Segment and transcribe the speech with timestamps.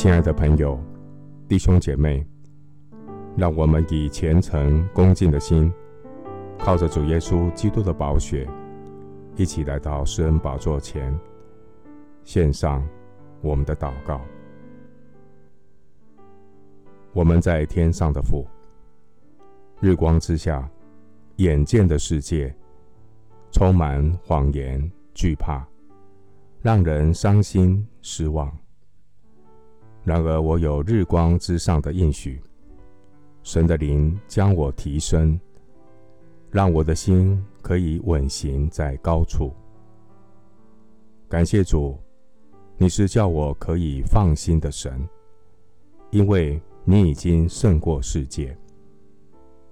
[0.00, 0.78] 亲爱的朋友、
[1.48, 2.24] 弟兄姐妹，
[3.36, 5.72] 让我们以虔诚恭敬的心，
[6.56, 8.48] 靠着主耶稣基督的宝血，
[9.34, 11.12] 一起来到施恩宝座前，
[12.22, 12.88] 献上
[13.40, 14.20] 我们的祷告。
[17.12, 18.46] 我们在天上的父，
[19.80, 20.70] 日光之下，
[21.38, 22.54] 眼见的世界
[23.50, 25.66] 充满谎言、惧怕，
[26.62, 28.48] 让人伤心失望。
[30.04, 32.40] 然而，我有日光之上的应许，
[33.42, 35.38] 神的灵将我提升，
[36.50, 39.52] 让我的心可以稳行在高处。
[41.28, 41.98] 感谢主，
[42.78, 45.06] 你是叫我可以放心的神，
[46.10, 48.56] 因为你已经胜过世界。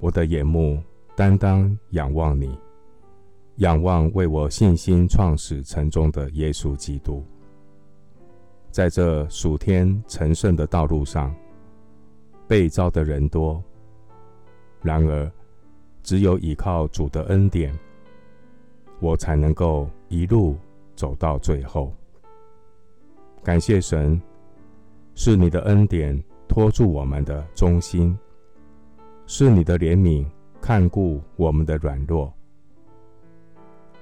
[0.00, 0.82] 我的眼目
[1.14, 2.58] 单单仰望你，
[3.58, 7.24] 仰望为我信心创始成终的耶稣基督。
[8.74, 11.32] 在这暑天成圣的道路上，
[12.48, 13.62] 被召的人多，
[14.82, 15.30] 然而
[16.02, 17.72] 只有依靠主的恩典，
[18.98, 20.56] 我才能够一路
[20.96, 21.94] 走到最后。
[23.44, 24.20] 感谢神，
[25.14, 28.18] 是你的恩典托住我们的忠心，
[29.24, 30.26] 是你的怜悯
[30.60, 32.34] 看顾我们的软弱。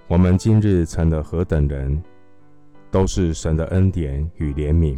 [0.08, 2.02] 我们今日成了何等人！
[2.92, 4.96] 都是神的恩典与怜悯。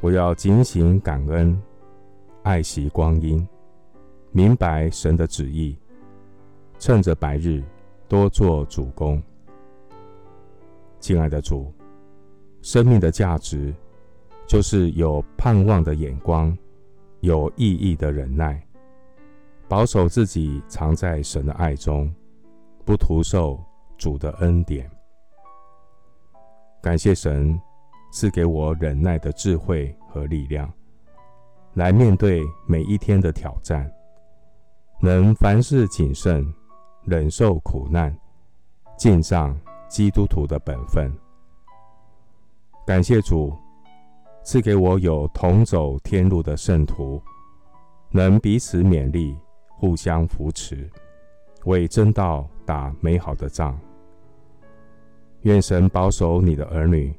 [0.00, 1.62] 我要警醒感恩，
[2.42, 3.46] 爱惜光阴，
[4.32, 5.76] 明白神的旨意，
[6.78, 7.62] 趁着白日
[8.08, 9.22] 多做主工。
[11.00, 11.70] 亲爱的主，
[12.62, 13.74] 生命的价值
[14.46, 16.56] 就是有盼望的眼光，
[17.20, 18.66] 有意义的忍耐，
[19.68, 22.10] 保守自己藏在神的爱中，
[22.86, 23.62] 不徒受
[23.98, 24.90] 主的恩典。
[26.84, 27.58] 感谢神
[28.12, 30.70] 赐给我忍耐的智慧和力量，
[31.72, 33.90] 来面对每一天的挑战，
[35.00, 36.46] 能凡事谨慎，
[37.04, 38.14] 忍受苦难，
[38.98, 39.58] 尽上
[39.88, 41.10] 基督徒的本分。
[42.86, 43.56] 感谢主
[44.42, 47.18] 赐给我有同走天路的圣徒，
[48.10, 49.34] 能彼此勉励，
[49.70, 50.86] 互相扶持，
[51.64, 53.74] 为真道打美好的仗。
[55.44, 57.14] 愿神保守你的儿女，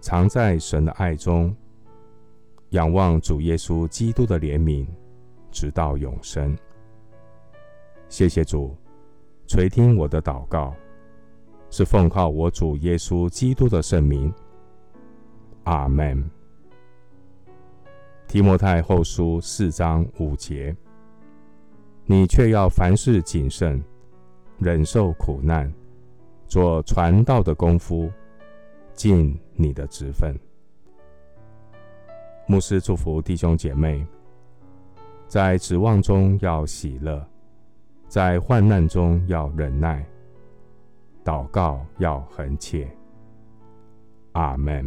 [0.00, 1.54] 藏在神的爱中，
[2.70, 4.86] 仰望主耶稣基督的怜悯，
[5.50, 6.56] 直到永生。
[8.08, 8.74] 谢谢主
[9.46, 10.74] 垂听我的祷告，
[11.68, 14.32] 是奉靠我主耶稣基督的圣名。
[15.64, 16.28] 阿门。
[18.26, 20.74] 提摩太后书四章五节，
[22.06, 23.84] 你却要凡事谨慎，
[24.58, 25.70] 忍受苦难。
[26.52, 28.12] 做传道的功夫，
[28.92, 30.38] 尽你的职分。
[32.46, 34.06] 牧师祝福弟兄姐妹，
[35.26, 37.26] 在指望中要喜乐，
[38.06, 40.06] 在患难中要忍耐，
[41.24, 42.86] 祷告要恒切。
[44.32, 44.86] 阿门。